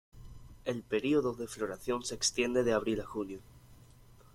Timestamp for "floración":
1.45-2.03